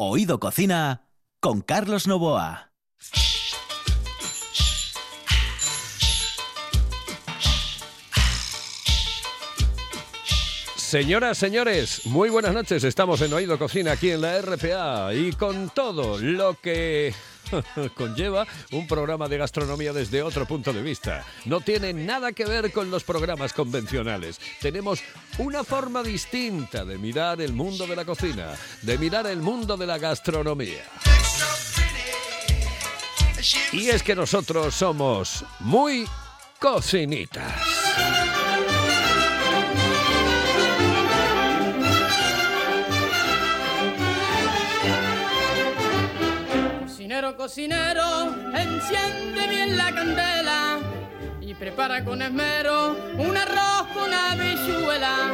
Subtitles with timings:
[0.00, 1.08] Oído Cocina
[1.40, 2.70] con Carlos Novoa.
[10.76, 12.84] Señoras, señores, muy buenas noches.
[12.84, 17.12] Estamos en Oído Cocina aquí en la RPA y con todo lo que
[17.94, 21.24] conlleva un programa de gastronomía desde otro punto de vista.
[21.44, 24.40] No tiene nada que ver con los programas convencionales.
[24.60, 25.00] Tenemos
[25.38, 29.86] una forma distinta de mirar el mundo de la cocina, de mirar el mundo de
[29.86, 30.84] la gastronomía.
[33.72, 36.06] Y es que nosotros somos muy
[36.58, 37.77] cocinitas.
[47.36, 50.78] Cocinero, enciende bien la candela
[51.40, 55.32] y prepara con esmero un arroz con habichuela.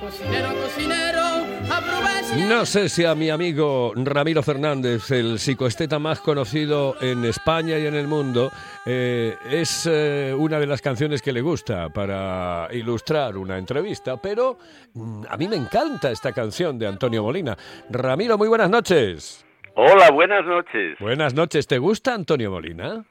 [0.00, 1.22] Cocinero, cocinero,
[1.70, 2.36] aprovecha.
[2.48, 7.86] No sé si a mi amigo Ramiro Fernández, el psicoesteta más conocido en España y
[7.86, 8.50] en el mundo,
[8.84, 14.58] eh, es eh, una de las canciones que le gusta para ilustrar una entrevista, pero
[14.94, 17.56] mm, a mí me encanta esta canción de Antonio Molina.
[17.88, 19.44] Ramiro, muy buenas noches.
[19.74, 20.98] Hola, buenas noches.
[21.00, 23.04] Buenas noches, ¿te gusta Antonio Molina?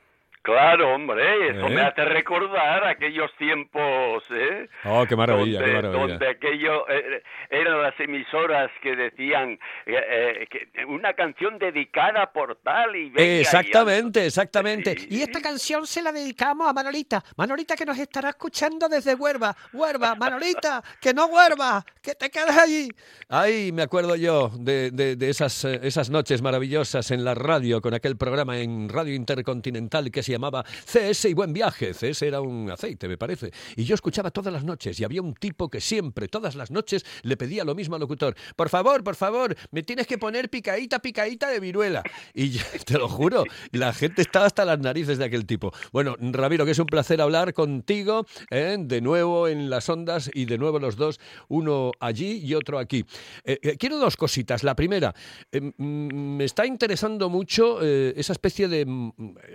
[0.44, 1.70] Claro, hombre, eso ¿Eh?
[1.70, 4.67] me hace recordar aquellos tiempos, ¿eh?
[4.86, 6.08] Oh, qué maravilla, donde, qué maravilla.
[6.08, 9.94] donde aquello eh, eran las emisoras que decían eh,
[10.42, 14.98] eh, que una canción dedicada por tal y Exactamente, exactamente.
[14.98, 15.08] Sí.
[15.11, 17.23] Y esta canción se la dedicamos a Manolita.
[17.38, 19.55] Manolita que nos estará escuchando desde Huerva.
[19.73, 22.89] Huerva, Manolita, que no Huerva, que te quedes allí.
[23.30, 27.80] Ay, me acuerdo yo de, de- de esas, eh, esas noches maravillosas en la radio
[27.80, 31.94] con aquel programa en Radio Intercontinental que se llamaba CS y Buen Viaje.
[31.94, 33.52] CS era un aceite, me parece.
[33.76, 37.06] Y yo escuchaba todas las noches y había un tipo que siempre, todas las noches,
[37.23, 38.36] le pedía lo mismo al locutor.
[38.56, 42.04] Por favor, por favor, me tienes que poner picadita, picadita de viruela.
[42.34, 45.72] Y te lo juro, la gente estaba hasta las narices de aquel tipo.
[45.92, 48.78] Bueno, Ramiro, que es un placer hablar contigo, ¿eh?
[48.80, 53.05] de nuevo en las ondas y de nuevo los dos, uno allí y otro aquí.
[53.44, 54.64] Eh, eh, quiero dos cositas.
[54.64, 55.14] La primera,
[55.52, 59.11] mm, me está interesando mucho esa especie de, mm,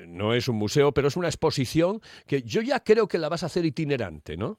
[0.08, 0.56] no es un
[0.92, 4.58] pero es una exposición que yo ya creo que la vas a hacer itinerante, ¿no?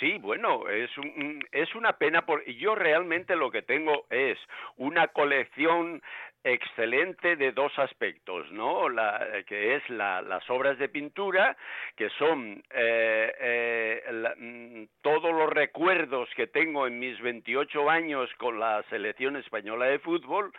[0.00, 4.36] Sí, bueno, es, un- es una pena porque yo realmente lo que tengo es
[4.76, 6.02] una colección
[6.42, 8.88] excelente de dos aspectos, ¿no?
[8.88, 11.56] La, que es la- las obras de pintura,
[11.94, 18.58] que son eh, eh, mm, todos los recuerdos que tengo en mis 28 años con
[18.58, 20.52] la selección española de fútbol,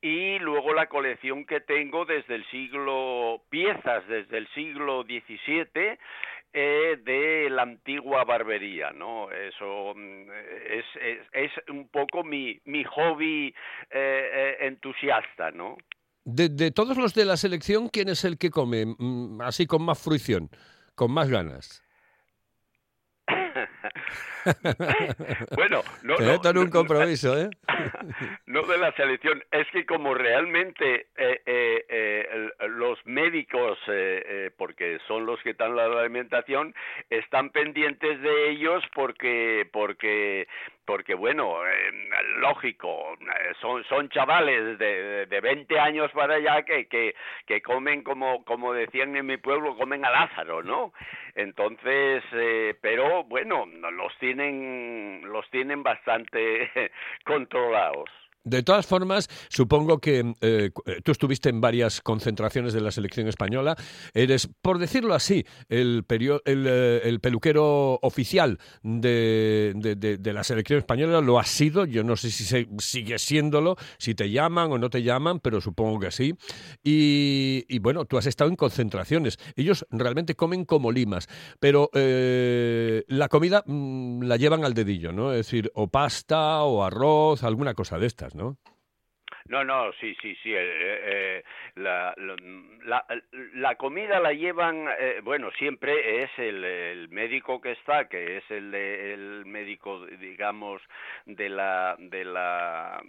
[0.00, 5.98] y luego la colección que tengo desde el siglo, piezas desde el siglo XVII,
[6.52, 9.30] eh, de la antigua barbería, ¿no?
[9.30, 10.30] Eso mm,
[10.70, 13.54] es, es, es un poco mi, mi hobby eh,
[13.90, 15.76] eh, entusiasta, ¿no?
[16.24, 19.82] De, de todos los de la selección, ¿quién es el que come mm, así con
[19.82, 20.48] más fruición,
[20.94, 21.85] con más ganas?
[25.56, 27.50] bueno, no, meto en un compromiso, ¿eh?
[28.46, 34.50] no de la selección, es que como realmente eh, eh, eh, los médicos, eh, eh,
[34.56, 36.74] porque son los que dan la alimentación,
[37.10, 40.46] están pendientes de ellos porque, porque,
[40.86, 42.08] porque bueno, eh,
[42.38, 43.16] lógico,
[43.60, 47.14] son, son chavales de, de 20 años para allá que, que,
[47.44, 50.92] que comen como, como decían en mi pueblo, comen a Lázaro, ¿no?
[51.34, 56.70] Entonces, eh, pero bueno, los tienen, los tienen bastante
[57.24, 58.08] controlados.
[58.46, 63.26] De todas formas, supongo que eh, eh, tú estuviste en varias concentraciones de la selección
[63.26, 63.74] española.
[64.14, 70.44] Eres, por decirlo así, el, perio- el, eh, el peluquero oficial de, de- de- la
[70.44, 71.20] selección española.
[71.20, 71.86] Lo has sido.
[71.86, 75.60] Yo no sé si se- sigues siéndolo, si te llaman o no te llaman, pero
[75.60, 76.34] supongo que sí.
[76.84, 79.38] Y, bueno, tú has estado en concentraciones.
[79.56, 81.26] Ellos realmente comen como limas,
[81.58, 85.32] pero eh, la comida mm, la llevan al dedillo, ¿no?
[85.32, 88.56] Es decir, o pasta o arroz, alguna cosa de estas, ¿no?
[89.48, 90.52] No, no, sí, sí, sí.
[90.54, 91.42] eh, eh,
[91.76, 92.14] la,
[92.84, 93.04] la,
[93.54, 98.50] la comida la llevan, eh, bueno, siempre es el, el médico que está, que es
[98.50, 100.82] el, el médico, digamos,
[101.26, 103.02] de la, de la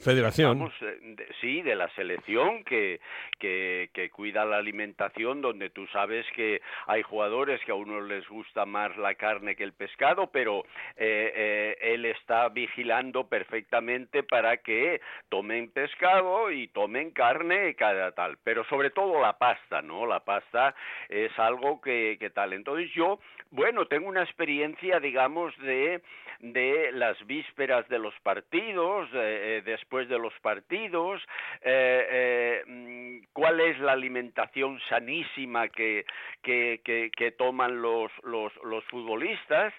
[0.00, 0.54] Federación.
[0.58, 3.00] digamos, eh, de- sí, de la selección que,
[3.38, 8.26] que, que cuida la alimentación, donde tú sabes que hay jugadores que a unos les
[8.28, 10.64] gusta más la carne que el pescado, pero
[10.96, 18.10] eh, eh, él está vigilando perfectamente para que tomen pescado y tomen carne y cada
[18.10, 20.06] tal, pero sobre todo la pasta, ¿no?
[20.06, 20.74] La pasta
[21.08, 22.52] es algo que, que tal.
[22.52, 23.20] Entonces yo,
[23.52, 26.02] bueno, tengo una experiencia, digamos, de
[26.40, 31.20] de las vísperas de los partidos, eh, después de los partidos,
[31.64, 36.04] mm, cuál es la alimentación sanísima que,
[36.42, 39.72] que, que, toman los, los, los futbolistas.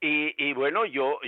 [0.00, 1.20] Y, y bueno, yo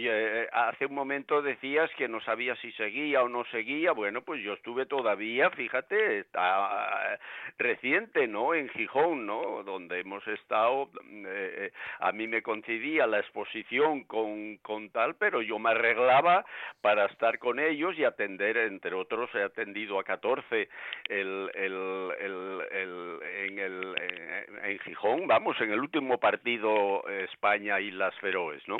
[0.53, 3.93] hace un momento decías que no sabía si seguía o no seguía.
[3.93, 7.19] Bueno, pues yo estuve todavía, fíjate, está
[7.59, 8.55] reciente, ¿no?
[8.55, 9.63] En Gijón, ¿no?
[9.63, 10.91] Donde hemos estado,
[11.27, 14.59] eh, a mí me coincidía la exposición con
[14.91, 16.45] tal, pero yo me arreglaba
[16.81, 20.69] para estar con ellos y atender, entre otros, he atendido a 14
[21.09, 28.63] el, el, el, en, eh, Gijón, vamos, en el último partido España y las Feroes,
[28.67, 28.77] ¿no?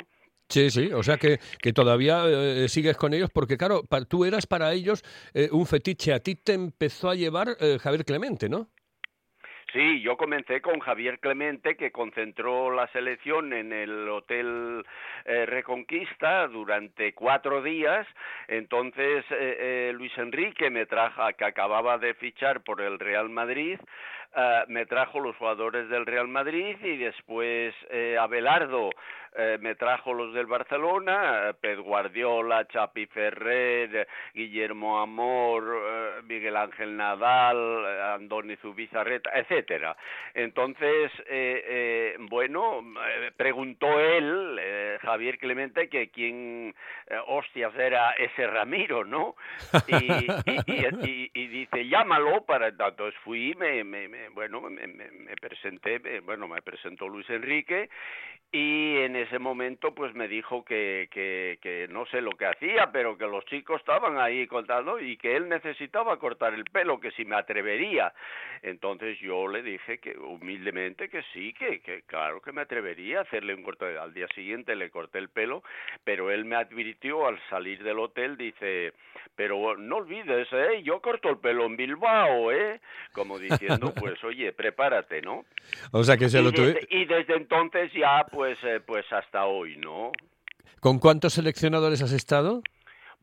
[0.47, 1.39] Sí, sí, o sea que,
[1.73, 5.03] todavía eh, sigues con ellos, porque claro, tú eras para ellos
[5.51, 8.69] un fetiche, a ti te empezó a llevar Javier Clemente, ¿no?
[9.75, 14.85] Sí, yo comencé con Javier Clemente, que concentró la selección en el Hotel
[15.25, 18.07] eh, Reconquista durante cuatro días.
[18.47, 23.77] Entonces, eh, eh, Luis Enrique me trajo, que acababa de fichar por el Real Madrid,
[24.67, 27.73] me trajo los jugadores del Real Madrid y después
[28.19, 28.89] Abelardo
[29.37, 36.95] eh, me trajo los del Barcelona, Ped Guardiola, Chapi Ferrer, Guillermo Amor, eh, Miguel Ángel
[36.95, 39.97] Nadal, Andoni Zubizarreta, etcétera.
[40.33, 42.81] Entonces, eh, bueno,
[43.35, 44.57] preguntó él,
[45.01, 46.73] Javier Clemente, que quién
[47.27, 49.35] hostias era ese Ramiro, ¿no?
[51.35, 57.07] Y, dice, llámalo para entonces fui, me, me, bueno, me, me presenté, bueno, me presentó
[57.07, 57.89] Luis Enrique
[58.51, 62.89] y en ese momento pues me dijo que, que, que, no sé lo que hacía,
[62.91, 67.11] pero que los chicos estaban ahí contando y que él necesitaba cortar el pelo, que
[67.11, 68.13] si me atrevería.
[68.61, 73.21] Entonces yo le dije que humildemente que sí, que, que claro que me atrevería a
[73.23, 73.97] hacerle un corte.
[73.97, 75.61] Al día siguiente le corté el pelo,
[76.05, 78.93] pero él me advirtió al salir del hotel, dice,
[79.35, 80.81] pero no olvides, ¿eh?
[80.81, 82.79] yo corto el pelo en Bilbao, ¿eh?
[83.11, 85.45] Como diciendo, pues oye, prepárate, ¿no?
[85.91, 86.87] O sea que se lo tuve...
[86.89, 90.11] Y desde entonces ya pues, eh, pues hasta hoy, ¿no?
[90.79, 92.61] ¿Con cuántos seleccionadores has estado?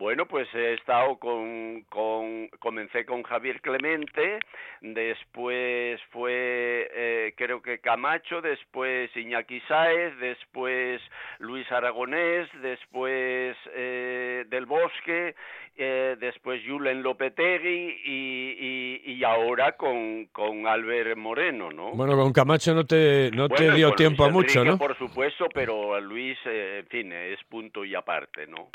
[0.02, 4.40] Bueno, pues he estado con, con comencé con Javier Clemente,
[4.80, 11.00] después fue eh, creo que Camacho, después Iñaki Sáez, después
[11.38, 15.36] Luis Aragonés, después eh, Del Bosque
[15.76, 18.81] eh, después Julen Lopetegui y, y,
[19.24, 21.92] ahora con, con Albert Moreno, ¿no?
[21.92, 24.78] Bueno, con Camacho no te, no te dio tiempo a mucho, ¿no?
[24.78, 28.68] Por supuesto, pero Luis, eh, en fin, es punto y aparte, ¿no?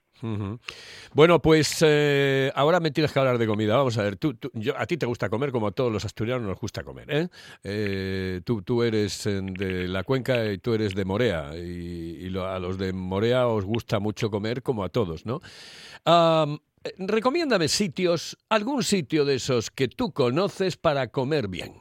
[1.14, 3.78] Bueno, pues eh, ahora me tienes que hablar de comida.
[3.78, 6.48] Vamos a ver, tú, yo, a ti te gusta comer como a todos los asturianos
[6.48, 7.28] nos gusta comer, ¿eh?
[7.63, 12.78] eh tú, tú eres de la cuenca y tú eres de Morea y, a los
[12.78, 15.40] de Morea os gusta mucho comer como a todos, ¿no?
[16.06, 16.58] Eh,
[16.97, 21.74] recomiéndame sitios, algún sitio de esos que tú conoces para comer bien.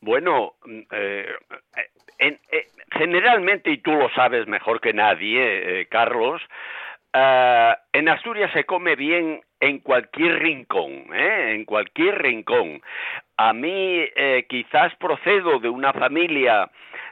[0.00, 1.26] Bueno, mm, eh,
[2.18, 2.38] eh,
[2.92, 6.42] generalmente, y tú lo sabes mejor que nadie, Carlos,
[7.12, 12.80] en Asturias se come bien en cualquier rincón, en cualquier rincón.
[13.38, 14.04] A mí
[14.48, 16.68] quizás procedo de una familia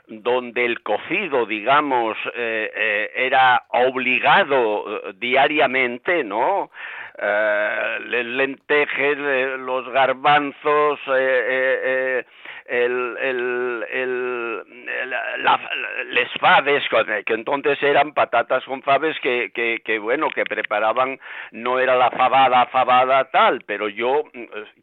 [0.08, 6.70] donde el cocido, digamos, eh, eh, era obligado eh, diariamente, ¿no?
[7.18, 9.18] Eh, lentejes,
[9.58, 12.24] los garbanzos, el,
[12.68, 14.64] el, el,
[16.06, 16.84] les faves,
[17.24, 21.18] que entonces eran patatas con faves que, que, que, bueno, que preparaban,
[21.52, 24.24] no era la fabada, fabada tal, pero yo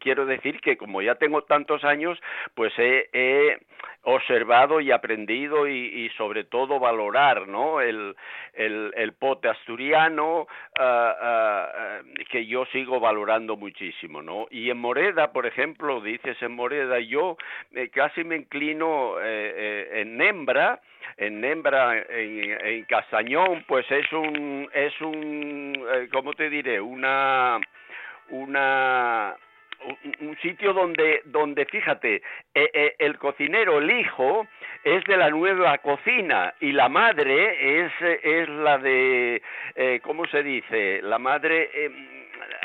[0.00, 2.18] quiero decir que como ya tengo tantos años,
[2.54, 3.58] pues he
[4.04, 7.80] observado y aprendido y, sobre todo valorar ¿no?
[7.80, 8.14] el,
[8.52, 10.46] el, pote asturiano
[10.78, 12.00] ah,
[12.30, 14.46] que yo sigo valorando muchísimo ¿no?
[14.50, 17.36] y en Moreda por ejemplo dices en Moreda yo
[17.74, 19.24] eh, casi me inclino eh,
[19.56, 20.80] eh, en Nembra
[21.16, 25.80] en Nembra, en, en, Castañón, pues es un, es un,
[26.12, 26.80] ¿cómo te diré?
[26.80, 27.60] Una,
[28.30, 29.36] una,
[30.20, 32.16] un sitio donde, donde fíjate,
[32.54, 34.46] eh, eh, el cocinero, el hijo,
[34.82, 39.42] es de la nueva cocina y la madre es, es la de,
[39.74, 41.00] eh, ¿cómo se dice?
[41.02, 41.92] La madre em,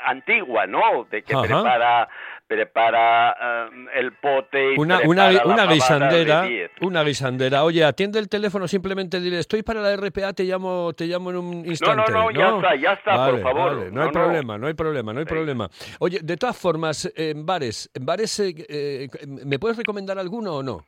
[0.04, 1.06] antigua, ¿no?
[1.10, 2.08] De que prepara
[2.50, 6.48] prepara um, el pote y una, una, una guisandera,
[6.80, 7.62] una guisandera.
[7.62, 11.36] Oye, atiende el teléfono, simplemente dile, estoy para la RPA, te llamo, te llamo en
[11.36, 12.10] un instante.
[12.10, 13.92] No, no, no, ya está, ya está, por favor.
[13.92, 15.68] no, hay problema, no hay problema, no hay problema.
[16.00, 19.08] Oye, de todas formas, en bares, en bares, eh, eh,
[19.46, 20.84] ¿me puedes recomendar alguno o no?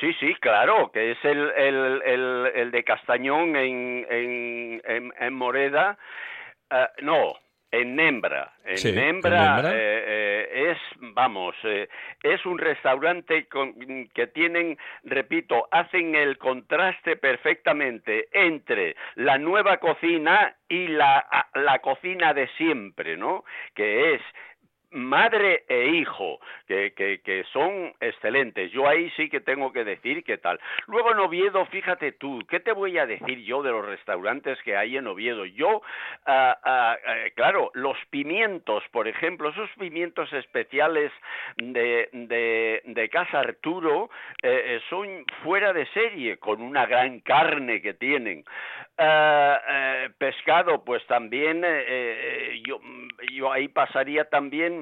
[0.00, 5.34] Sí, sí, claro, que es el, el, el, el de Castañón en, en, en, en
[5.34, 5.98] Moreda.
[6.70, 7.34] Ah, no,
[7.70, 8.52] en Nembra.
[8.64, 11.88] En Sí, en Nembra, eh, eh, es, vamos, eh,
[12.22, 13.74] es un restaurante con-
[14.14, 22.34] que tienen, repito, hacen el contraste perfectamente entre la nueva cocina y la, la cocina
[22.34, 23.44] de siempre, ¿no?
[23.74, 24.22] Que es
[24.90, 28.70] madre e hijo, que, que, son excelentes.
[28.72, 30.60] Yo ahí sí que tengo que decir qué tal.
[30.86, 34.76] Luego en Oviedo, fíjate tú, ¿qué te voy a decir yo de los restaurantes que
[34.76, 35.44] hay en Oviedo?
[35.44, 35.82] Yo,
[36.26, 41.12] ah, ah, eh, claro, los pimientos, por ejemplo, esos pimientos especiales
[41.56, 42.08] de,
[42.84, 44.10] de, Casa Arturo
[44.42, 48.44] eh, eh, son fuera de serie, con una gran carne que tienen.
[48.98, 51.64] Ah, eh, pescado, pues también
[52.64, 52.80] yo,
[53.32, 54.77] yo ahí pasaría también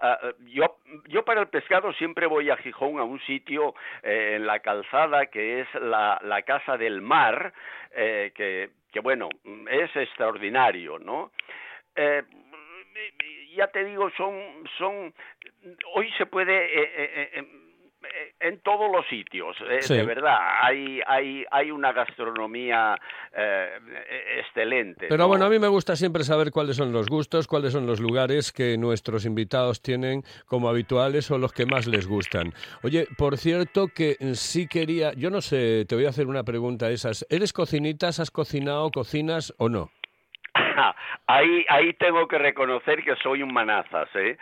[0.00, 0.76] ah, yo,
[1.08, 5.26] yo para el pescado siempre voy a Gijón a un sitio eh, en la calzada
[5.26, 7.52] que es la, Casa del Mar,
[7.92, 9.28] eh, que, que bueno,
[9.70, 11.32] es extraordinario, ¿no?
[11.96, 12.22] Eh,
[13.56, 14.34] ya te digo, son,
[14.78, 15.14] son,
[15.94, 17.63] hoy se puede eh,
[18.40, 19.94] en todos los sitios, eh, Sí.
[19.94, 22.96] de verdad, hay, hay, hay una gastronomía
[23.36, 23.68] eh,
[24.40, 25.06] excelente.
[25.08, 25.28] Pero ¿no?
[25.28, 28.52] bueno, a mí me gusta siempre saber cuáles son los gustos, cuáles son los lugares
[28.52, 32.52] que nuestros invitados tienen como habituales o los que más les gustan.
[32.82, 36.88] Oye, por cierto que sí quería, yo no sé, te voy a hacer una pregunta
[36.88, 37.26] de esas.
[37.30, 38.20] ¿Eres cocinitas?
[38.20, 39.90] ¿Has cocinado, cocinas o no?
[41.26, 44.36] ahí ahí tengo que reconocer que soy un manazas eh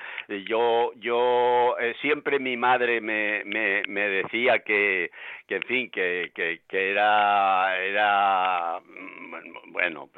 [0.47, 5.11] yo yo eh, siempre mi madre me, me, me decía que
[5.47, 10.09] que en fin que, que, que era era mm, bueno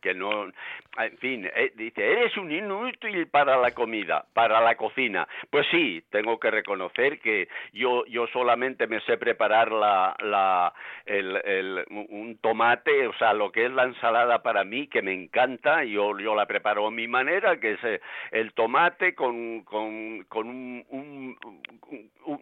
[0.00, 0.46] que no
[0.98, 6.02] en fin eh, dice eres un inútil para la comida para la cocina pues sí
[6.10, 10.72] tengo que reconocer que yo yo solamente me sé preparar la la
[11.06, 15.12] el, el un tomate o sea lo que es la ensalada para mí que me
[15.12, 18.00] encanta yo yo la preparo a mi manera que es eh,
[18.30, 21.36] el tomate con con, con un,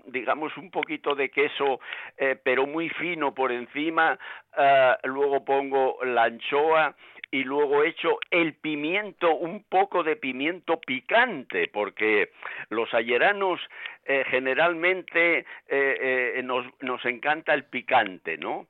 [0.06, 1.80] digamos un poquito de queso
[2.16, 4.18] eh, pero muy fino por encima
[4.56, 6.94] ah, luego pongo la anchoa
[7.32, 12.32] y luego echo el pimiento, un poco de pimiento picante, porque
[12.70, 13.60] los ayeranos
[14.04, 15.46] eh, generalmente
[16.42, 18.66] nos, nos encanta el picante, ¿no?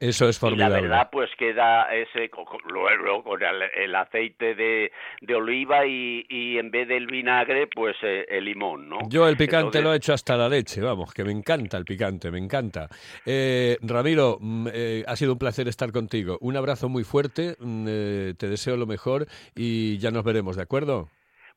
[0.00, 0.80] Eso es Y la formidable.
[0.88, 2.30] verdad, pues queda ese,
[2.68, 4.90] luego con el, el aceite de,
[5.20, 8.98] de oliva y, y en vez del vinagre, pues eh, el limón, ¿no?
[9.10, 11.84] Yo el picante Entonces- lo he hecho hasta la leche, vamos, que me encanta el
[11.84, 12.88] picante, me encanta.
[13.26, 16.38] Eh, Ramiro, mm, eh, ha sido un placer estar contigo.
[16.40, 20.62] Un abrazo muy fuerte, mm, eh, te deseo lo mejor y ya nos veremos, ¿de
[20.62, 21.08] acuerdo?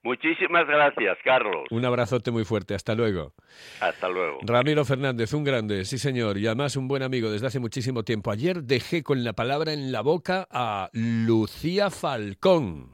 [0.03, 1.63] Muchísimas gracias, Carlos.
[1.71, 3.33] Un abrazote muy fuerte, hasta luego.
[3.79, 4.39] Hasta luego.
[4.41, 8.29] Ramiro Fernández, un grande, sí señor, y además un buen amigo desde hace muchísimo tiempo.
[8.29, 12.89] Ayer dejé con la palabra en la boca a Lucía Falcón.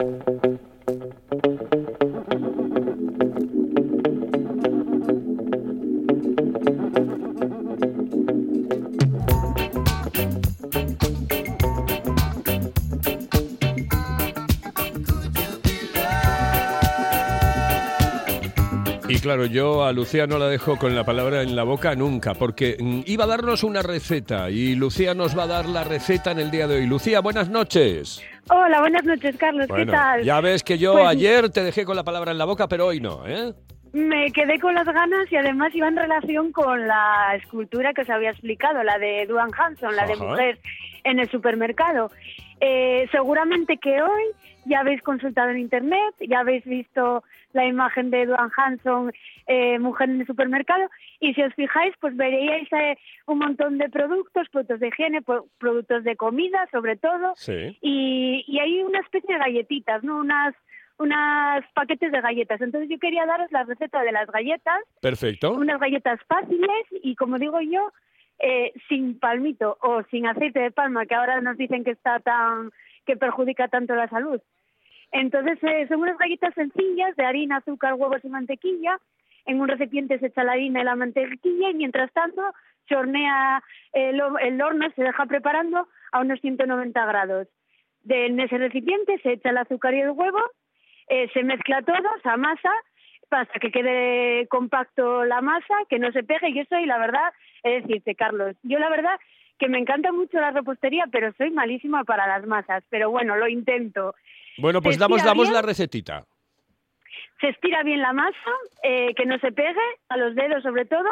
[19.19, 22.33] Y claro, yo a Lucía no la dejo con la palabra en la boca nunca,
[22.35, 26.31] porque mm, iba a darnos una receta y Lucía nos va a dar la receta
[26.31, 26.87] en el día de hoy.
[26.87, 28.23] Lucía, buenas noches.
[28.49, 29.67] Hola, buenas noches, Carlos.
[29.75, 30.23] ¿Qué tal?
[30.23, 32.85] ya ves que yo Pues- ayer te dejé con la palabra en la boca, pero
[32.85, 33.53] hoy no, ¿eh?
[33.91, 38.09] Me quedé con las ganas y además iba en relación con la escultura que os
[38.09, 40.59] había explicado, la de Duane Hanson, la de mujer
[41.03, 42.09] en el supermercado.
[42.61, 44.23] Eh, seguramente que hoy
[44.69, 47.23] ya habéis consultado en internet, ya habéis visto
[47.53, 49.11] la imagen de Duane Hanson,
[49.47, 50.87] eh, mujer en el supermercado,
[51.19, 52.95] y si os fijáis, pues veríais eh,
[53.25, 57.77] un montón de productos, productos de higiene, pro- productos de comida, sobre todo, Sí.
[57.81, 60.17] y, y hay una especie de galletitas, ¿no?
[60.19, 60.53] Unas
[61.01, 62.59] unas paquetes de galletas.
[62.59, 65.53] Entonces yo quería daros la receta de las galletas, Perfecto.
[65.53, 67.93] unas galletas fáciles y como digo yo,
[68.39, 72.71] eh, sin palmito o sin aceite de palma, que ahora nos dicen que está tan
[73.05, 74.41] que perjudica tanto la salud.
[75.11, 78.99] Entonces eh, son unas galletas sencillas de harina, azúcar, huevos y mantequilla.
[79.45, 82.41] En un recipiente se echa la harina y la mantequilla y mientras tanto
[82.87, 83.63] se hornea
[83.93, 87.47] el, el horno, se deja preparando a unos 190 grados.
[88.03, 90.39] De, en ese recipiente se echa el azúcar y el huevo,
[91.07, 92.71] eh, se mezcla todo, se amasa
[93.31, 97.31] hasta que quede compacto la masa, que no se pegue y eso y la verdad,
[97.63, 99.19] es decirte, Carlos, yo la verdad
[99.59, 103.47] que me encanta mucho la repostería, pero soy malísima para las masas, pero bueno, lo
[103.47, 104.15] intento.
[104.59, 105.53] Bueno, pues ¿Te damos, damos bien?
[105.53, 106.25] la recetita.
[107.41, 108.51] se estira bien la masa,
[108.83, 111.09] eh, que no se pegue, a los dedos sobre todo,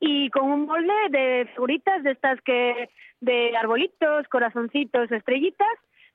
[0.00, 5.68] y con un molde de figuritas de estas que de arbolitos, corazoncitos, estrellitas,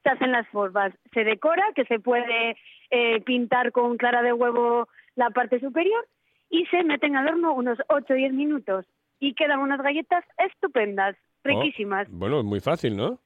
[0.04, 0.94] se hacen las formas.
[1.14, 2.58] Se decora, que se puede
[2.92, 6.06] eh, pintar con clara de huevo la parte superior
[6.50, 8.86] y se meten al horno unos 8 o 10 minutos
[9.20, 12.08] y quedan unas galletas estupendas, riquísimas.
[12.10, 13.20] Oh, bueno, muy fácil, ¿no?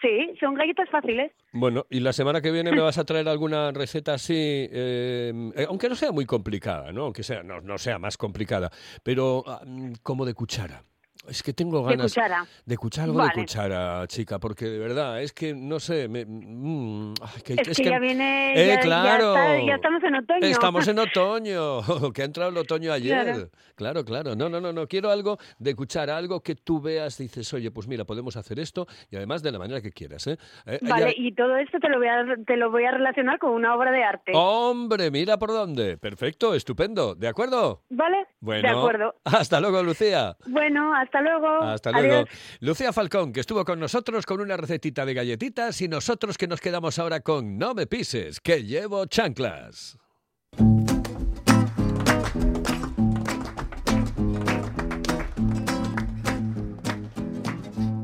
[0.00, 1.32] Sí, son galletas fáciles.
[1.52, 5.66] Bueno, y la semana que viene me vas a traer alguna receta así, eh, eh,
[5.68, 7.04] aunque no sea muy complicada, ¿no?
[7.04, 8.70] Aunque sea, no, no sea más complicada,
[9.02, 10.82] pero mm, como de cuchara.
[11.28, 12.46] Es que tengo De ganas cuchara.
[12.64, 13.32] de cuchara, algo Vale.
[13.34, 17.68] de cuchara, chica, porque de verdad es que no sé, me, mm, ay, que- Es,
[17.68, 19.34] es que, que- ya viene, Eh, ya, ya claro.
[19.34, 20.46] está- ya estamos en otoño.
[20.46, 21.80] Estamos en otoño,
[22.14, 23.24] que ha entrado el otoño ayer.
[23.24, 23.50] Claro.
[23.76, 24.36] Claro, claro.
[24.36, 24.86] No, no, no, no.
[24.86, 28.86] Quiero algo de cuchara, algo que tú veas, dices, oye, pues mira, podemos hacer esto
[29.10, 30.26] y además de la manera que quieras.
[30.28, 30.38] ¿eh?
[30.66, 33.38] Eh, Vale, ya- y todo esto te lo voy a te lo voy a relacionar
[33.38, 34.32] con una obra de arte.
[34.34, 35.96] Hombre, mira por dónde.
[35.98, 37.14] Perfecto, estupendo.
[37.14, 37.82] ¿De acuerdo?
[37.90, 38.26] ¿Vale?
[38.40, 38.62] Bueno.
[38.62, 39.14] De acuerdo.
[39.24, 40.36] Hasta luego, Lucía.
[40.46, 41.62] Bueno, hasta luego.
[41.62, 42.14] Hasta luego.
[42.14, 42.28] Adiós.
[42.60, 46.60] Lucía Falcón, que estuvo con nosotros con una recetita de galletitas y nosotros que nos
[46.60, 49.96] quedamos ahora con No me pises, que llevo chanclas.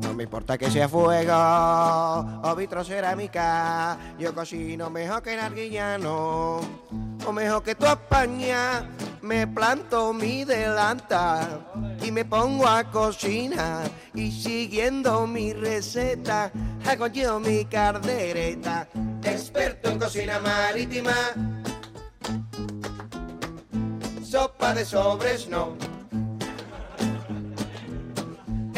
[0.01, 6.61] No me importa que sea fuego o vitrocerámica, yo cocino mejor que narguillano,
[7.25, 8.87] o mejor que tu España.
[9.21, 11.47] Me planto mi delanta
[12.01, 16.51] y me pongo a cocinar y siguiendo mi receta
[16.85, 18.87] hago yo mi cardereta.
[19.23, 21.15] Experto en cocina marítima,
[24.21, 25.93] sopa de sobres no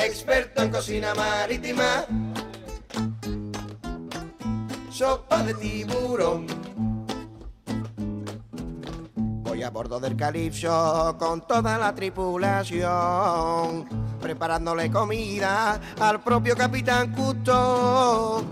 [0.05, 2.05] experto en cocina marítima,
[4.89, 6.45] sopa de tiburón.
[9.65, 13.89] A bordo del calipso con toda la tripulación,
[14.21, 18.43] preparándole comida al propio capitán Cousteau.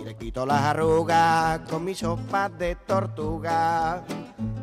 [0.00, 4.02] Y le quito las arrugas con mi sopa de tortuga.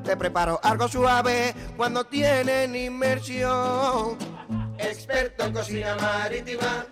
[0.03, 4.17] Te preparo algo suave cuando tienen inmersión
[4.77, 6.87] experto en cocina marítima.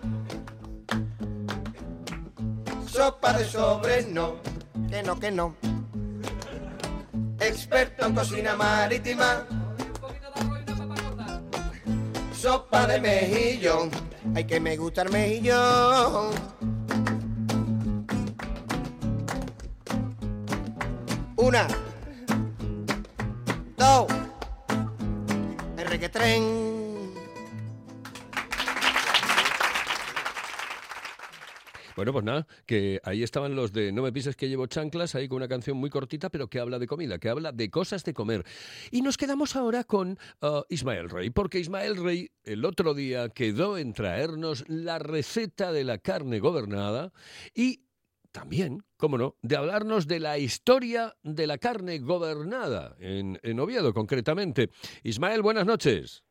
[2.86, 4.36] Sopa de sobres no,
[4.88, 5.73] que no, que no.
[7.40, 9.46] Experto en cocina marítima.
[12.32, 13.90] Sopa de mejillón,
[14.34, 16.30] hay que me gusta el mejillón.
[21.36, 21.66] Una,
[23.76, 24.06] dos,
[25.78, 26.83] el requetren.
[31.96, 35.28] Bueno, pues nada, que ahí estaban los de No me pises que llevo chanclas, ahí
[35.28, 38.14] con una canción muy cortita, pero que habla de comida, que habla de cosas de
[38.14, 38.44] comer.
[38.90, 43.78] Y nos quedamos ahora con ah, Ismael Rey, porque Ismael Rey el otro día quedó
[43.78, 47.12] en traernos la receta de la carne gobernada
[47.54, 47.84] y
[48.32, 53.94] también, cómo no, de hablarnos de la historia de la carne gobernada, en, en Oviedo
[53.94, 54.70] concretamente.
[55.04, 56.24] Ismael, buenas noches.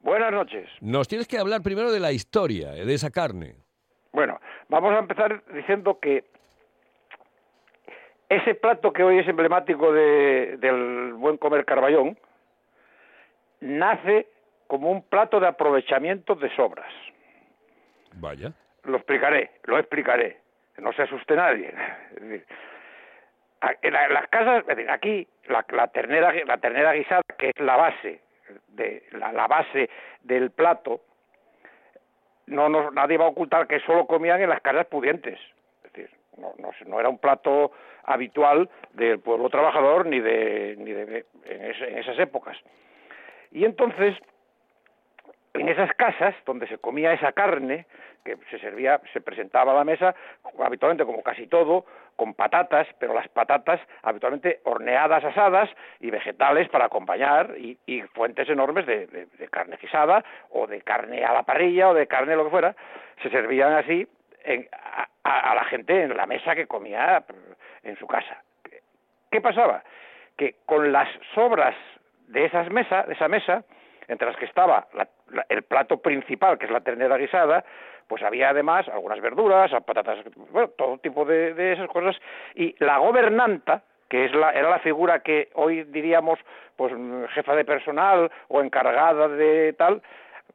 [0.00, 0.68] Buenas noches.
[0.80, 3.56] Nos tienes que hablar primero de la historia eh, de esa carne.
[4.12, 4.38] Bueno,
[4.74, 6.24] vamos a empezar diciendo que
[8.28, 12.18] ese plato que hoy es emblemático de- del buen comer Carballón
[13.60, 14.26] nace
[14.66, 16.92] como un plato de aprovechamiento de sobras.
[18.14, 18.52] Vaya.
[18.84, 20.38] Lo explicaré, lo explicaré.
[20.78, 21.72] No se asuste nadie.
[22.16, 22.46] Es decir,
[23.60, 27.60] a- en la- en las casas, aquí la, la ternera la ternera guisada, que es
[27.60, 28.20] la base
[28.68, 29.88] de la, la base
[30.22, 31.00] del plato,
[32.46, 35.38] no nadie va a ocultar que solo comían en las casas pudientes.
[35.84, 37.72] Es decir, no, era un plato
[38.04, 42.56] habitual del pueblo trabajador ni de, ni de en esas épocas.
[43.50, 44.16] Y entonces,
[45.54, 47.86] en esas casas donde se comía esa carne,
[48.24, 50.14] que se servía, se presentaba a la mesa
[50.64, 51.84] habitualmente como casi todo,
[52.16, 55.68] con patatas, pero las patatas habitualmente horneadas, asadas
[56.00, 57.76] y vegetales para acompañar y,
[58.14, 62.44] fuentes enormes de, carne guisada o de carne a la parrilla o de carne lo
[62.44, 62.74] que fuera,
[63.22, 64.06] se servían así
[64.44, 64.68] en-
[65.24, 67.24] a, la gente en la mesa que comía
[67.82, 68.42] en su casa.
[69.30, 69.82] ¿Qué pasaba?
[70.36, 71.74] Que con las sobras
[72.28, 73.64] de esas mesas, de esa mesa,
[74.06, 77.64] entre las que estaba la- la- el plato principal, que es la ternera guisada,
[78.08, 80.18] pues había además algunas verduras, patatas,
[80.50, 82.16] bueno, todo tipo de, de esas cosas,
[82.54, 86.38] y la gobernanta, que es la, era la figura que hoy diríamos,
[86.76, 86.92] pues
[87.30, 90.02] jefa de personal o encargada de tal,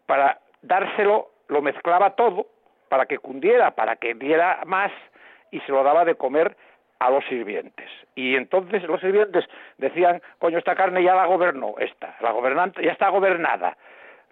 [0.05, 2.47] para dárselo, lo mezclaba todo,
[2.89, 4.91] para que cundiera, para que diera más,
[5.51, 6.55] y se lo daba de comer
[6.99, 7.89] a los sirvientes.
[8.15, 9.45] Y entonces los sirvientes
[9.77, 13.77] decían, coño, esta carne ya la gobernó, esta, la gobernante ya está gobernada.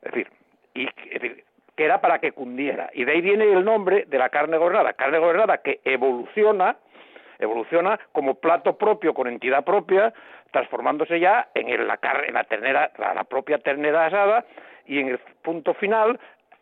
[0.01, 0.31] Es decir,
[0.73, 1.43] y es decir,
[1.77, 2.89] que era para que cundiera.
[2.93, 4.93] Y de ahí viene el nombre de la carne gobernada.
[4.93, 6.75] Carne gobernada que evoluciona,
[7.39, 10.11] evoluciona como plato propio, con entidad propia,
[10.51, 14.43] transformándose ya en el- la, en la ternera, la, la propia ternera asada,
[14.87, 16.19] y en el punto final,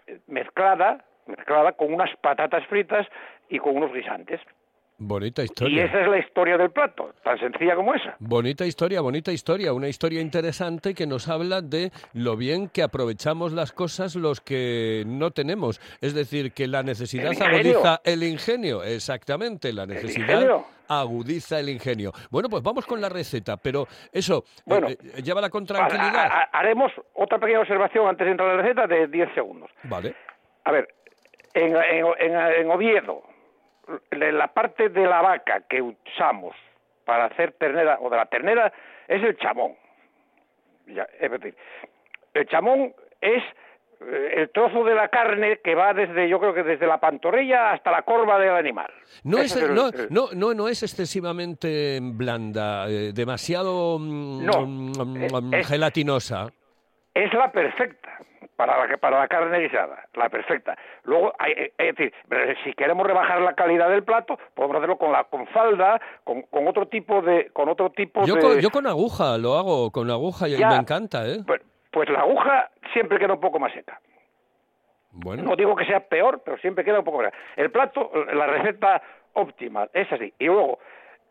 [0.07, 3.07] eh, mezclada, mezclada con unas patatas fritas
[3.49, 4.41] y con unos guisantes.
[4.97, 5.85] Bonita Y historia.
[5.85, 8.15] esa es la historia del plato, tan sencilla como esa.
[8.19, 13.51] Bonita historia, bonita historia, una historia interesante que nos habla de lo bien que aprovechamos
[13.51, 15.81] las cosas los que no tenemos.
[15.99, 22.13] Es decir, que la necesidad El agudiza el ingenio, exactamente, la necesidad agudiza el ingenio.
[22.31, 24.87] Bueno, pues vamos con la receta, pero eso, Bueno.
[24.87, 26.25] eh, eh, llévala con tranquilidad.
[26.31, 29.69] ha- haremos otra pequeña observación antes de entrar a la receta de 10 segundos.
[29.83, 30.15] Vale.
[30.63, 30.87] A ver,
[31.53, 33.23] en, en- en- Oviedo,
[34.11, 36.55] la parte de la vaca que usamos
[37.05, 38.71] para hacer ternera, o de la ternera,
[39.07, 39.73] es el chamón.
[40.87, 41.55] Ya, es decir,
[42.33, 43.43] el chamón es
[44.01, 47.71] eh, el trozo de la carne que va desde, yo creo que desde la pantorrilla
[47.71, 48.91] hasta la corva del animal.
[49.23, 54.91] No es, no, el- no, no, no es excesivamente blanda, eh, demasiado mm, No, mm,
[55.23, 56.47] es- mm, es- gelatinosa.
[57.13, 58.19] es la perfecta
[58.55, 60.77] para la, que- para la carne guisada, la perfecta.
[61.03, 62.13] Luego, hay- eh, es decir,
[62.63, 66.67] si queremos rebajar la calidad del plato, podemos hacerlo con la con falda, con, con
[66.67, 70.09] otro tipo de con otro tipo Yo de con, yo con aguja lo hago, con
[70.09, 70.69] aguja y Ya.
[70.69, 71.39] me encanta, ¿eh?
[71.45, 73.99] pues, pues la aguja siempre queda un poco más seca.
[75.11, 77.37] Bueno, No digo que sea peor, pero siempre queda un poco más seca.
[77.55, 79.01] El plato, la receta
[79.33, 80.33] óptima es así.
[80.39, 80.79] Y luego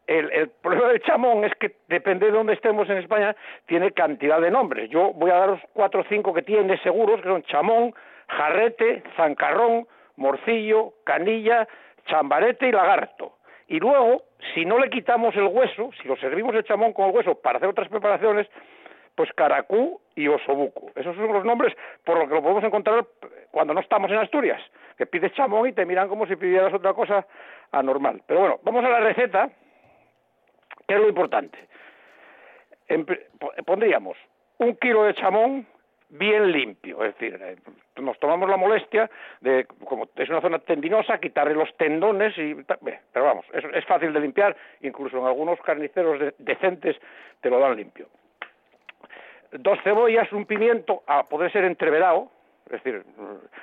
[0.06, 3.34] el, el problema del chamón es que depende de dónde estemos en España,
[3.66, 4.90] tiene cantidad de nombres.
[4.90, 7.94] Yo voy a daros cuatro o cinco que tiene seguros, que son chamón,
[8.28, 9.86] jarrete, zancarrón,
[10.16, 11.66] morcillo, canilla,
[12.06, 13.36] chambarete y lagarto.
[13.66, 17.16] Y luego, si no le quitamos el hueso, si lo servimos el chamón con el
[17.16, 18.46] hueso para hacer otras preparaciones,
[19.14, 20.90] pues caracú y osobuco.
[20.96, 23.06] Esos son los nombres por lo que lo podemos encontrar
[23.50, 24.60] cuando no estamos en Asturias,
[24.98, 27.26] que pides chamón y te miran como si pidieras otra cosa
[27.72, 28.22] anormal.
[28.26, 29.50] Pero bueno, vamos a la receta,
[30.86, 31.58] que es lo importante.
[33.64, 34.16] Pondríamos
[34.58, 35.66] un kilo de chamón
[36.10, 37.56] bien limpio, es decir, eh,
[37.96, 42.54] nos tomamos la molestia de, como es una zona tendinosa, quitarle los tendones y
[43.12, 46.96] pero vamos, es, es fácil de limpiar, incluso en algunos carniceros de- decentes
[47.40, 48.06] te lo dan limpio.
[49.52, 52.30] Dos cebollas, un pimiento, a poder ser entreverado,
[52.66, 53.04] es decir,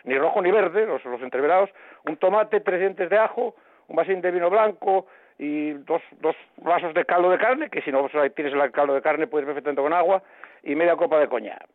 [0.04, 1.70] ni rojo ni verde, los, los entreverados,
[2.06, 3.56] un tomate, tres dientes de ajo,
[3.88, 5.06] un vasín de vino blanco
[5.38, 9.02] y dos, dos vasos de caldo de carne, que si no tienes el caldo de
[9.02, 10.22] carne puedes perfectamente con agua,
[10.64, 11.66] y media copa de coñac.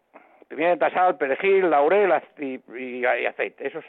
[0.48, 3.66] Pimienta, sal, perejil, laurel y, aceite.
[3.66, 3.84] Eso es.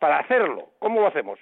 [0.00, 1.38] Para hacerlo, ¿cómo lo hacemos?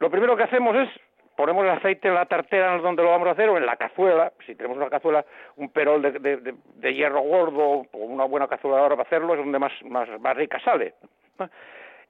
[0.00, 0.88] Lo primero que hacemos es
[1.36, 4.32] ponemos el aceite en la tartera donde lo vamos a hacer o en la cazuela,
[4.44, 5.24] si tenemos una cazuela,
[5.56, 9.34] un perol de, de- de- de hierro gordo o una buena cazuela ahora para hacerlo
[9.34, 10.94] es donde más, más, más rica sale.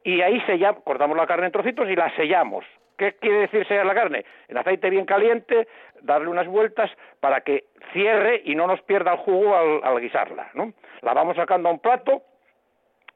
[0.02, 2.64] Y ahí sellamos, cortamos la carne en trocitos y la sellamos.
[2.98, 4.24] ¿Qué quiere decir sellar la carne?
[4.48, 5.68] En aceite bien caliente,
[6.02, 10.50] darle unas vueltas para que cierre y no nos pierda el jugo al, al guisarla.
[10.54, 10.72] ¿no?
[11.02, 12.22] La vamos sacando a un plato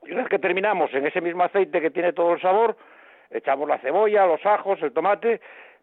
[0.05, 2.77] y una vez que terminamos en ese mismo aceite que tiene todo el sabor,
[3.31, 5.41] echamos la cebolla, los ajos, el tomate,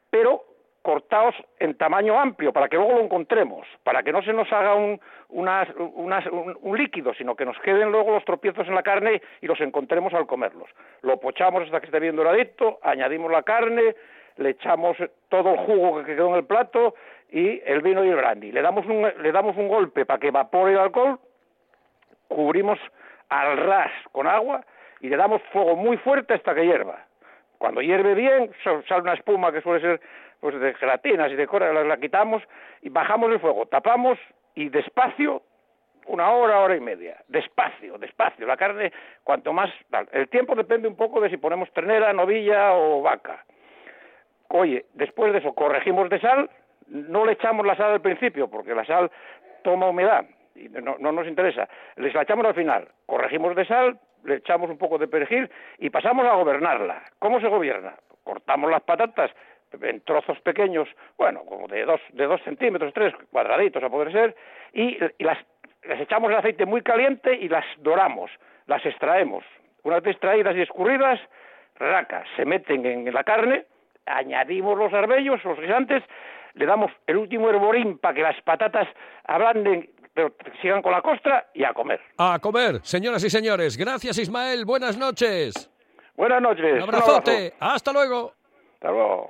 [0.09, 0.43] pero
[0.81, 4.75] cortados en tamaño amplio para que luego lo encontremos, para que no se nos haga
[4.75, 9.21] un, unas- unas- un, líquido, sino que nos queden luego los tropiezos en la carne
[9.41, 10.69] y los encontremos al comerlos.
[11.01, 13.95] Lo pochamos hasta que esté bien doradito, añadimos la carne,
[14.37, 14.95] le echamos
[15.27, 16.95] todo el jugo que quedó en el plato
[17.29, 18.51] y el vino y el brandy.
[18.51, 21.19] Le damos un, le damos un golpe para que evapore el alcohol
[22.27, 22.79] cubrimos
[23.29, 24.61] al ras con agua
[25.01, 27.05] y le damos fuego muy fuerte hasta que hierva.
[27.57, 30.01] Cuando hierve bien, sale una espuma que suele ser
[30.39, 32.43] pues de gelatinas y de cosas, la, la quitamos
[32.81, 34.17] y bajamos el fuego, tapamos
[34.55, 35.41] y despacio,
[36.07, 38.47] una hora, hora y media, despacio, despacio.
[38.47, 38.91] La carne,
[39.23, 39.69] cuanto más,
[40.11, 43.45] el tiempo depende un poco de si ponemos ternera, novilla o vaca.
[44.49, 46.49] Oye, después de eso corregimos de sal,
[46.87, 49.11] no le echamos la sal al principio, porque la sal
[49.63, 50.25] toma humedad
[50.55, 51.69] y no, no nos interesa.
[51.97, 55.89] Les la echamos al final, corregimos de sal, le echamos un poco de perejil y
[55.91, 57.03] pasamos a gobernarla.
[57.19, 57.93] ¿Cómo se gobierna?
[58.23, 59.31] Cortamos las patatas
[59.81, 64.35] en trozos pequeños, bueno, como de dos, de dos centímetros, tres cuadraditos a poder ser,
[64.73, 65.37] y, y las,
[65.83, 68.31] las echamos en aceite muy caliente y las doramos,
[68.67, 69.43] las extraemos.
[69.83, 71.19] Una vez extraídas y escurridas,
[71.75, 73.65] racas, se meten en la carne,
[74.05, 76.03] añadimos los arbellos, los guisantes,
[76.55, 78.87] le damos el último hervorín para que las patatas
[79.23, 82.01] ablanden, pero sigan con la costra y a comer.
[82.17, 83.77] A comer, señoras y señores.
[83.77, 84.65] Gracias, Ismael.
[84.65, 85.69] Buenas noches.
[86.15, 86.83] Buenas noches.
[86.83, 87.53] Un abrazote.
[87.59, 88.33] Hasta luego.
[88.73, 89.29] Hasta luego.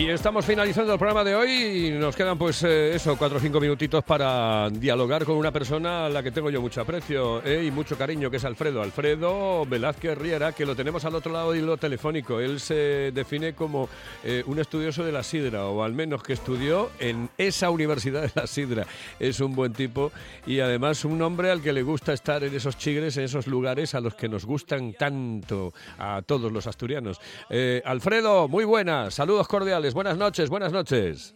[0.00, 3.40] Y estamos finalizando el programa de hoy y nos quedan pues eh, eso, cuatro o
[3.40, 7.64] cinco minutitos para dialogar con una persona a la que tengo yo mucho aprecio eh,
[7.66, 8.80] y mucho cariño, que es Alfredo.
[8.80, 12.40] Alfredo Velázquez Riera, que lo tenemos al otro lado de lo telefónico.
[12.40, 13.90] Él se define como
[14.24, 18.32] eh, un estudioso de la sidra, o al menos que estudió en esa universidad de
[18.34, 18.86] la sidra.
[19.18, 20.12] Es un buen tipo
[20.46, 23.94] y además un hombre al que le gusta estar en esos chigres, en esos lugares
[23.94, 27.20] a los que nos gustan tanto a todos los asturianos.
[27.50, 31.34] Eh, Alfredo, muy buenas, saludos cordiales, buenas noches, buenas noches.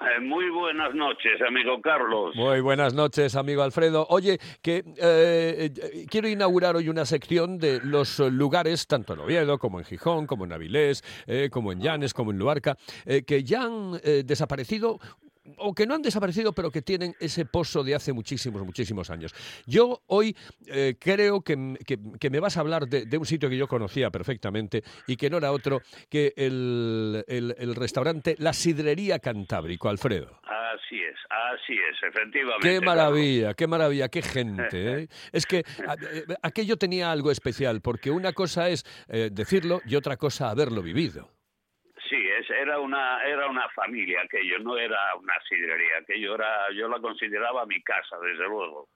[0.00, 2.34] Eh, muy buenas noches, amigo Carlos.
[2.36, 4.06] Muy buenas noches, amigo Alfredo.
[4.10, 9.58] Oye, que eh, eh, quiero inaugurar hoy una sección de los lugares, tanto en Oviedo
[9.58, 12.76] como en Gijón, como en Avilés, eh, como en Llanes, como en Luarca,
[13.26, 13.92] que ya han
[14.24, 15.00] desaparecido
[15.56, 19.34] o que no han desaparecido, pero que tienen ese pozo de hace muchísimos, muchísimos años.
[19.66, 23.48] Yo hoy eh, creo que, que- que me vas a hablar de, de un sitio
[23.48, 28.52] que yo conocía perfectamente y que no era otro que el, el- el restaurante La
[28.52, 30.40] Sidrería Cantábrico, Alfredo.
[30.44, 32.68] Así es, así es, efectivamente.
[32.68, 35.02] Qué maravilla, qué maravilla, qué gente.
[35.02, 35.08] ¿eh?
[35.32, 39.96] Es que a- eh, aquello tenía algo especial, porque una cosa es eh, decirlo y
[39.96, 41.30] otra cosa haberlo vivido.
[42.48, 47.66] Era una era una familia aquello, no era una sidrería, aquello era yo la consideraba
[47.66, 48.88] mi casa, desde luego.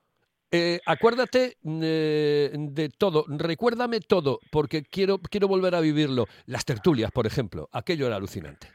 [0.55, 6.27] Eh, acuérdate eh, de todo, recuérdame todo, porque quiero, quiero volver a vivirlo.
[6.45, 8.69] Las tertulias, por ejemplo, aquello era alucinante.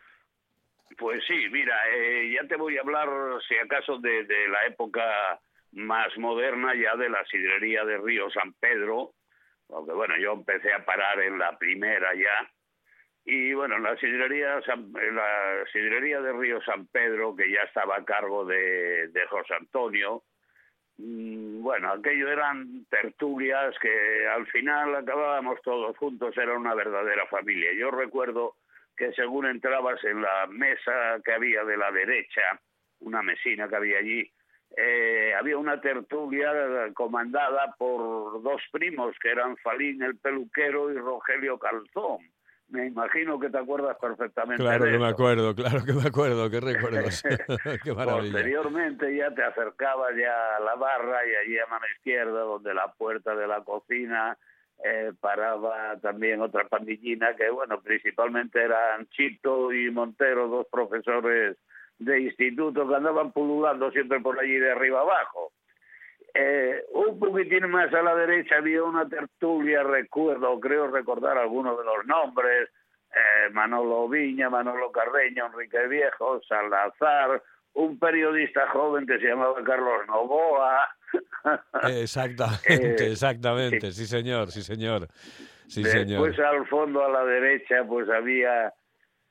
[0.97, 3.07] Pues sí, mira, eh, ya te voy a hablar,
[3.47, 5.39] si acaso, de, de la época
[5.73, 9.13] más moderna, ya de la sidrería de Río San Pedro,
[9.67, 12.51] porque bueno, yo empecé a parar en la primera ya,
[13.29, 18.45] y bueno, la sidrería, la sidrería de Río San Pedro, que ya estaba a cargo
[18.45, 20.23] de, de José Antonio,
[20.97, 27.73] mm, bueno, aquello eran tertulias que al final acabábamos todos juntos, era una verdadera familia.
[27.73, 28.55] Yo recuerdo
[28.95, 32.57] que según entrabas en la mesa que había de la derecha,
[33.01, 34.31] una mesina que había allí,
[34.77, 41.59] eh, había una tertulia comandada por dos primos que eran Falín el peluquero y Rogelio
[41.59, 42.19] Calzón.
[42.69, 46.49] Me imagino que te acuerdas perfectamente Claro de que me acuerdo, claro que me acuerdo,
[46.49, 47.23] qué recuerdos.
[47.83, 48.33] qué maravilla.
[48.33, 52.91] Posteriormente ya te acercabas ya a la barra y allí a mano izquierda, donde la
[52.91, 54.37] puerta de la cocina
[54.83, 61.57] eh, paraba también otra pandillina que, bueno, principalmente eran Chito y Montero, dos profesores
[61.99, 65.51] de instituto que andaban pululando siempre por allí de arriba abajo.
[66.39, 71.83] Eh, un poquitín más a la derecha había una tertulia, recuerdo, creo recordar algunos de
[71.83, 72.69] los nombres,
[73.09, 77.41] eh, Manolo Viña, Manolo Carreño, Enrique Viejo, Salazar,
[77.73, 80.87] un periodista joven que se llamaba Carlos Novoa.
[81.89, 85.07] Exactamente, Eh, exactamente, sí señor, sí señor.
[85.67, 86.27] Sí señor.
[86.27, 88.73] Después al fondo a la derecha pues había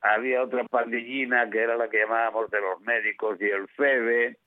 [0.01, 4.39] había otra pandillina que era la que llamábamos de los médicos y el FEBE.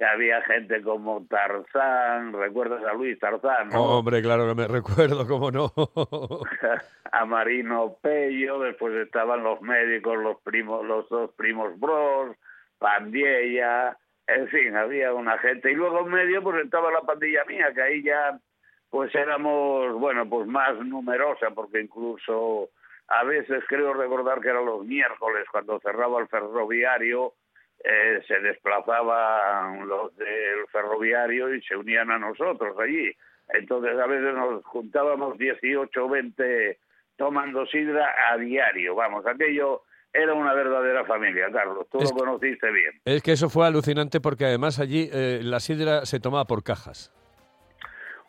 [0.00, 3.68] Que Había gente como Tarzán, ¿recuerdas a Luis Tarzán?
[3.68, 3.98] no?
[3.98, 5.70] Hombre, claro que me recuerdo, cómo no.
[7.12, 12.34] a Marino Pello, después estaban los médicos, los primos, los dos primos Bros,
[12.78, 15.70] Pandiella, en fin, había una gente.
[15.70, 18.40] Y luego en medio pues estaba la pandilla mía, que ahí ya
[18.88, 22.70] pues éramos, bueno, pues más numerosa, porque incluso
[23.06, 27.34] a veces creo recordar que eran los miércoles cuando cerraba el ferroviario,
[27.82, 33.10] eh, se desplazaban los del ferroviario y se unían a nosotros allí.
[33.48, 36.78] Entonces a veces nos juntábamos 18 o 20
[37.16, 38.94] tomando sidra a diario.
[38.94, 41.86] Vamos, aquello era una verdadera familia, Carlos.
[41.90, 43.00] Tú Es lo conociste bien.
[43.04, 47.12] Es que eso fue alucinante porque además allí eh, la sidra se tomaba por cajas.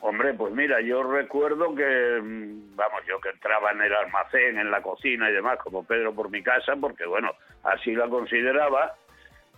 [0.04, 4.72] Hombre, pues mira, yo recuerdo que, mm, vamos, yo que entraba en el almacén, en
[4.72, 7.32] la cocina y demás, como Pedro por mi casa, porque bueno,
[7.64, 8.96] así la consideraba,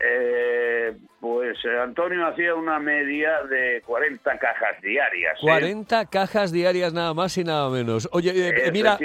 [0.06, 5.38] eh, pues eh, Antonio hacía una media de 40 cajas diarias.
[5.38, 5.42] ¿eh?
[5.42, 8.10] 40 cajas diarias nada más y nada menos.
[8.12, 8.98] Oye, eh, eh, mira,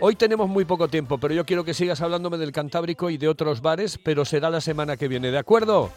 [0.00, 3.28] hoy tenemos muy poco tiempo, pero yo quiero que sigas hablándome del Cantábrico y de
[3.28, 5.90] otros bares, pero será la semana que viene, ¿de acuerdo?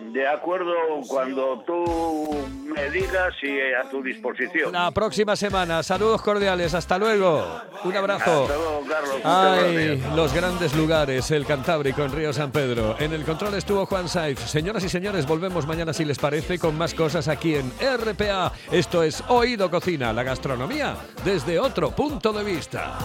[0.00, 0.72] De acuerdo,
[1.06, 4.72] cuando tú me digas y a tu disposición.
[4.72, 5.82] La próxima semana.
[5.82, 7.60] Saludos cordiales, hasta luego.
[7.84, 8.42] Un abrazo.
[8.42, 9.20] Hasta luego, Carlos.
[9.24, 12.96] Ay, los grandes lugares, el Cantábrico en Río San Pedro.
[12.98, 14.38] En el control estuvo Juan Saiz.
[14.38, 18.52] Señoras y señores, volvemos mañana si les parece con más cosas aquí en RPA.
[18.70, 22.98] Esto es Oído Cocina, la gastronomía desde otro punto de vista.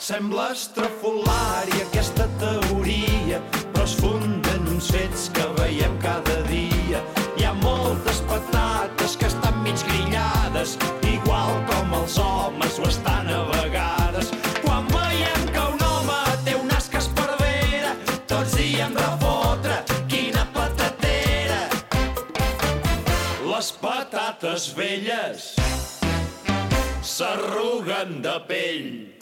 [0.00, 3.38] Sembla estrafolària aquesta teoria,
[3.70, 4.49] però es funda en
[4.80, 7.02] uns fets que veiem cada dia.
[7.36, 13.42] Hi ha moltes patates que estan mig grillades, igual com els homes ho estan a
[13.50, 14.32] vegades.
[14.64, 17.92] Quan veiem que un home té un as que es perdera,
[18.24, 21.62] tots diem refotre, quina patatera.
[23.52, 25.54] Les patates velles
[27.04, 29.19] s'arruguen de pell.